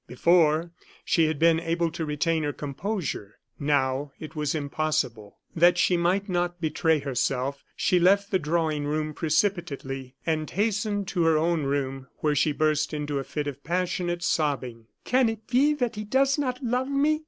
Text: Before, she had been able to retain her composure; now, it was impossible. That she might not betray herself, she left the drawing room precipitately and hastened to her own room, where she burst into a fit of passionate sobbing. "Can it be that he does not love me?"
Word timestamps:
Before, 0.07 0.71
she 1.05 1.27
had 1.27 1.37
been 1.37 1.59
able 1.59 1.91
to 1.91 2.05
retain 2.05 2.41
her 2.41 2.51
composure; 2.53 3.35
now, 3.59 4.13
it 4.19 4.35
was 4.35 4.55
impossible. 4.55 5.37
That 5.55 5.77
she 5.77 5.95
might 5.95 6.27
not 6.27 6.59
betray 6.59 6.97
herself, 6.97 7.63
she 7.75 7.99
left 7.99 8.31
the 8.31 8.39
drawing 8.39 8.85
room 8.85 9.13
precipitately 9.13 10.15
and 10.25 10.49
hastened 10.49 11.07
to 11.09 11.25
her 11.25 11.37
own 11.37 11.65
room, 11.65 12.07
where 12.17 12.33
she 12.33 12.51
burst 12.51 12.95
into 12.95 13.19
a 13.19 13.23
fit 13.23 13.45
of 13.45 13.63
passionate 13.63 14.23
sobbing. 14.23 14.87
"Can 15.05 15.29
it 15.29 15.45
be 15.45 15.75
that 15.75 15.93
he 15.95 16.03
does 16.03 16.39
not 16.39 16.63
love 16.63 16.89
me?" 16.89 17.19